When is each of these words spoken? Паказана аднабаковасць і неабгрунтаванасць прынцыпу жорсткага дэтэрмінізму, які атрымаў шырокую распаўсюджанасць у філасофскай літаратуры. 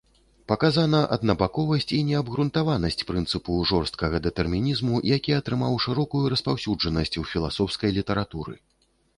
Паказана 0.51 1.01
аднабаковасць 1.15 1.91
і 1.97 1.99
неабгрунтаванасць 2.07 3.05
прынцыпу 3.11 3.57
жорсткага 3.73 4.23
дэтэрмінізму, 4.29 4.95
які 5.17 5.37
атрымаў 5.41 5.79
шырокую 5.87 6.23
распаўсюджанасць 6.37 7.17
у 7.23 7.27
філасофскай 7.35 7.99
літаратуры. 8.01 8.53